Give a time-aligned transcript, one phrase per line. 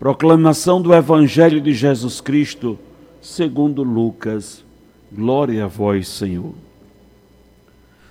[0.00, 2.76] Proclamação do Evangelho de Jesus Cristo,
[3.20, 4.64] segundo Lucas.
[5.12, 6.54] Glória a vós, Senhor.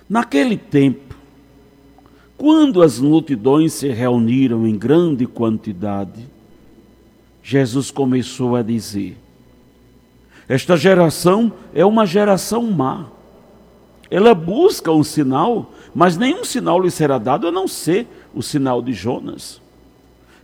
[0.08, 1.14] Naquele tempo,
[2.38, 6.26] quando as multidões se reuniram em grande quantidade,
[7.42, 9.18] Jesus começou a dizer:
[10.48, 13.08] Esta geração é uma geração má
[14.10, 18.82] ela busca um sinal, mas nenhum sinal lhe será dado a não ser o sinal
[18.82, 19.62] de Jonas.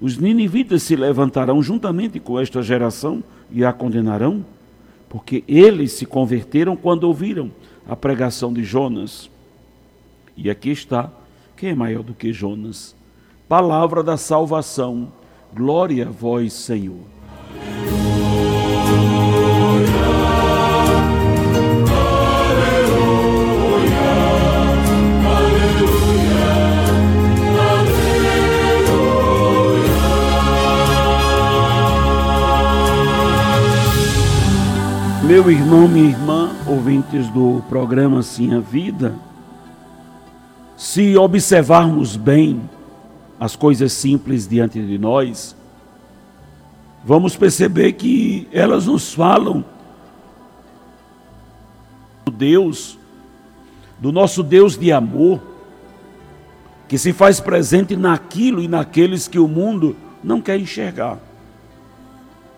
[0.00, 4.44] Os ninivitas se levantarão juntamente com esta geração e a condenarão,
[5.08, 7.50] porque eles se converteram quando ouviram
[7.88, 9.30] a pregação de Jonas.
[10.36, 11.10] E aqui está
[11.56, 12.94] quem é maior do que Jonas.
[13.48, 15.10] Palavra da salvação.
[15.54, 17.15] Glória a vós, Senhor.
[35.26, 39.12] Meu irmão, minha irmã, ouvintes do programa Sim a Vida,
[40.76, 42.62] se observarmos bem
[43.40, 45.56] as coisas simples diante de nós,
[47.04, 49.64] vamos perceber que elas nos falam
[52.24, 52.96] do Deus,
[53.98, 55.40] do nosso Deus de amor,
[56.86, 61.18] que se faz presente naquilo e naqueles que o mundo não quer enxergar.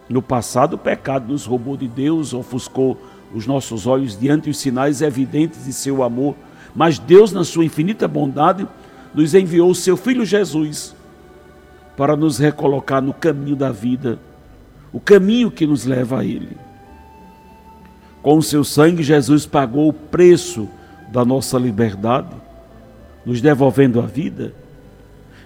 [0.09, 2.97] No passado, o pecado nos roubou de Deus, ofuscou
[3.35, 6.35] os nossos olhos diante dos sinais evidentes de seu amor.
[6.75, 8.67] Mas Deus, na sua infinita bondade,
[9.15, 10.95] nos enviou o seu Filho Jesus
[11.97, 14.19] para nos recolocar no caminho da vida,
[14.93, 16.57] o caminho que nos leva a Ele.
[18.23, 20.69] Com o seu sangue, Jesus pagou o preço
[21.13, 22.35] da nossa liberdade,
[23.27, 24.55] nos devolvendo a vida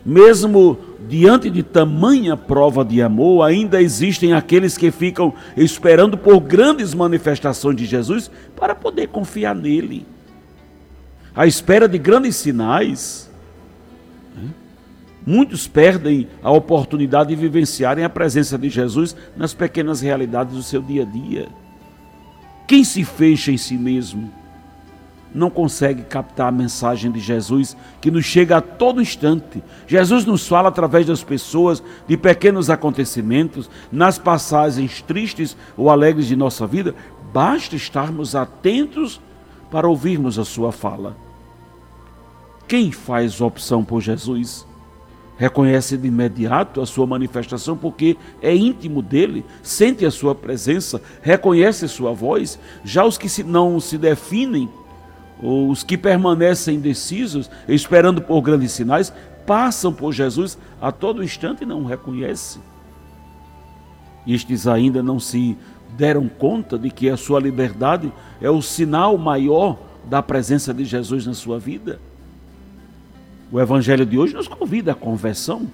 [0.04, 6.94] mesmo diante de tamanha prova de amor, ainda existem aqueles que ficam esperando por grandes
[6.94, 10.06] manifestações de Jesus para poder confiar nele.
[11.34, 13.30] À espera de grandes sinais,
[14.36, 14.50] né?
[15.24, 20.82] muitos perdem a oportunidade de vivenciarem a presença de Jesus nas pequenas realidades do seu
[20.82, 21.48] dia a dia.
[22.66, 24.41] Quem se fecha em si mesmo?
[25.34, 29.62] Não consegue captar a mensagem de Jesus que nos chega a todo instante.
[29.87, 36.37] Jesus nos fala através das pessoas, de pequenos acontecimentos, nas passagens tristes ou alegres de
[36.37, 36.94] nossa vida.
[37.32, 39.20] Basta estarmos atentos
[39.70, 41.16] para ouvirmos a sua fala.
[42.69, 44.66] Quem faz opção por Jesus?
[45.43, 51.88] reconhece de imediato a sua manifestação porque é íntimo dele, sente a sua presença, reconhece
[51.88, 52.60] sua voz.
[52.84, 54.69] Já os que não se definem
[55.42, 59.12] os que permanecem indecisos, esperando por grandes sinais,
[59.44, 62.62] passam por Jesus a todo instante e não o reconhecem.
[64.25, 65.58] Estes ainda não se
[65.97, 71.26] deram conta de que a sua liberdade é o sinal maior da presença de Jesus
[71.26, 72.00] na sua vida.
[73.50, 75.69] O Evangelho de hoje nos convida à conversão,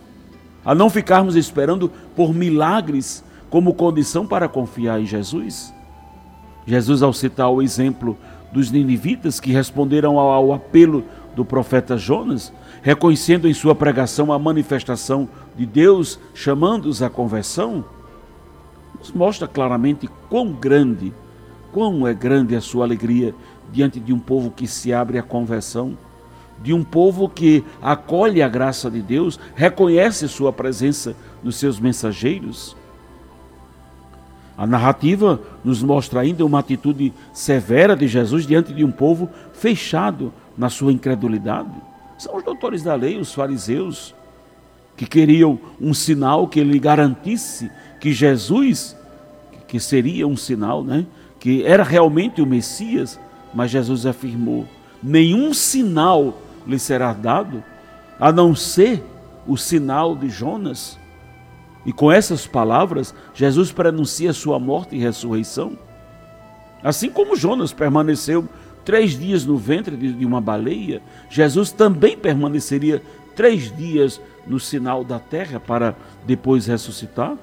[0.64, 5.72] a não ficarmos esperando por milagres como condição para confiar em Jesus.
[6.66, 8.16] Jesus, ao citar o exemplo
[8.52, 12.52] dos ninivitas que responderam ao apelo do profeta Jonas,
[12.82, 17.84] reconhecendo em sua pregação a manifestação de Deus, chamando-os à conversão,
[18.98, 21.12] nos mostra claramente quão grande,
[21.72, 23.34] quão é grande a sua alegria
[23.70, 25.96] diante de um povo que se abre à conversão,
[26.60, 32.76] de um povo que acolhe a graça de Deus, reconhece sua presença nos seus mensageiros.
[34.58, 40.32] A narrativa nos mostra ainda uma atitude severa de Jesus diante de um povo fechado
[40.56, 41.70] na sua incredulidade.
[42.18, 44.12] São os doutores da lei, os fariseus,
[44.96, 47.70] que queriam um sinal que lhe garantisse
[48.00, 48.96] que Jesus,
[49.68, 51.06] que seria um sinal, né?
[51.38, 53.20] que era realmente o Messias,
[53.54, 54.66] mas Jesus afirmou:
[55.00, 57.62] nenhum sinal lhe será dado,
[58.18, 59.04] a não ser
[59.46, 60.98] o sinal de Jonas.
[61.88, 65.72] E com essas palavras, Jesus prenuncia sua morte e ressurreição.
[66.84, 68.46] Assim como Jonas permaneceu
[68.84, 71.00] três dias no ventre de uma baleia,
[71.30, 73.02] Jesus também permaneceria
[73.34, 75.96] três dias no sinal da terra para
[76.26, 77.38] depois ressuscitar.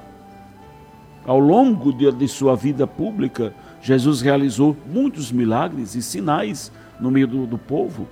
[1.25, 3.51] Ao longo de, sua vida pública,
[3.81, 8.07] Jesus realizou muitos milagres e sinais no meio do, do povo.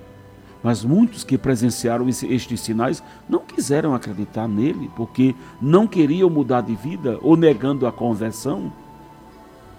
[0.64, 6.74] Mas muitos que presenciaram estes sinais não quiseram acreditar nele, porque não queriam mudar de
[6.74, 8.72] vida ou negando a conversão,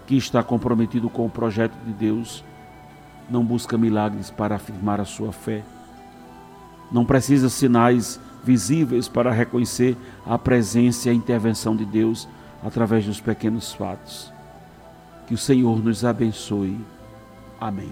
[0.06, 2.46] que está comprometido com o projeto de Deus.
[3.28, 5.64] Não busca milagres para afirmar a sua fé.
[6.92, 12.28] Não precisa sinais visíveis para reconhecer a presença e a intervenção de Deus
[12.64, 14.32] através dos pequenos fatos.
[15.26, 16.78] Que o Senhor nos abençoe.
[17.60, 17.92] Amém.